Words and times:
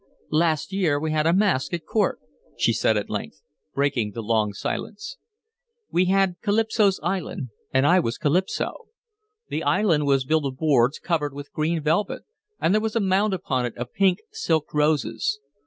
"Last 0.31 0.73
year 0.73 0.99
we 0.99 1.11
had 1.11 1.27
a 1.27 1.31
masque 1.31 1.75
at 1.75 1.85
court," 1.85 2.19
she 2.57 2.73
said 2.73 2.97
at 2.97 3.07
length, 3.07 3.43
breaking 3.75 4.13
the 4.13 4.23
long 4.23 4.51
silence. 4.51 5.17
"We 5.91 6.05
had 6.05 6.37
Calypso's 6.41 6.99
island, 7.03 7.49
and 7.71 7.85
I 7.85 7.99
was 7.99 8.17
Calypso. 8.17 8.87
The 9.49 9.61
island 9.61 10.07
was 10.07 10.25
built 10.25 10.45
of 10.45 10.57
boards 10.57 10.97
covered 10.97 11.35
with 11.35 11.53
green 11.53 11.83
velvet, 11.83 12.23
and 12.59 12.73
there 12.73 12.81
was 12.81 12.95
a 12.95 12.99
mound 12.99 13.35
upon 13.35 13.67
it 13.67 13.77
of 13.77 13.93
pink 13.93 14.17
silk 14.31 14.73
roses. 14.73 15.39